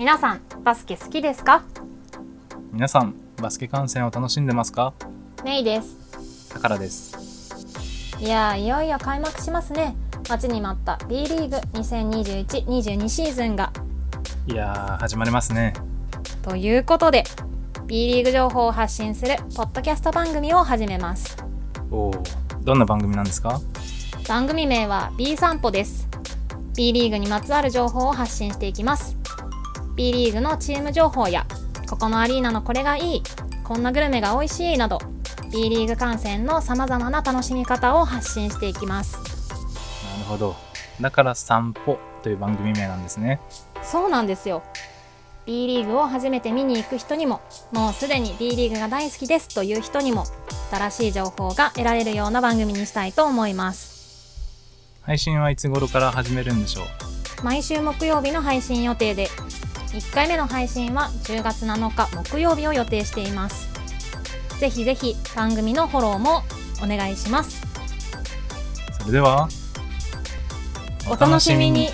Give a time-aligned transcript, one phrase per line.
[0.00, 1.62] 皆さんバスケ好きですか？
[2.72, 4.94] 皆さんバスケ観戦を楽しんでますか？
[5.44, 6.48] メイです。
[6.54, 8.16] 宝です。
[8.18, 9.94] いやーいよいよ開幕しますね。
[10.26, 10.98] 待ちに待った。
[11.06, 13.74] B リーグ2021-22シーズンが。
[14.46, 15.74] いやー始まりますね。
[16.40, 17.24] ということで
[17.86, 21.36] B リーグ情報を発信するポッドキャスト番組を始めます。
[21.90, 22.22] おお
[22.62, 23.60] どんな番組なんですか？
[24.26, 26.08] 番組名は B 散歩です。
[26.74, 29.19] B リーグにまつわる情報を発信していきます
[30.00, 31.44] B リーグのチーム情報や
[31.86, 33.22] ここのアリーナのこれがいい
[33.62, 34.98] こんなグルメが美味しいなど
[35.52, 39.18] B リーグ観戦のさまざまな楽しみ方を発信していきます。
[39.18, 39.20] な
[40.20, 40.56] るほど。
[41.02, 43.40] だから散歩という番組名なんですね。
[43.82, 44.62] そうなんですよ。
[45.44, 50.24] B リーグを初めて見に行く人にももうすでに B リーグが大好きですという人にも
[50.70, 54.96] 新しい情報が得られるような番組にしたいと思います。
[55.02, 57.44] 配信はいつ頃から始めるんでしょう？
[57.44, 59.28] 毎週木曜日の配信予定で
[59.92, 63.68] 1回目の配信は10月7日木曜日を予定しています。
[64.60, 66.42] ぜひぜひ番組のフォローも
[66.82, 67.66] お願いします。
[69.00, 69.48] それでは
[71.08, 71.88] お楽しみに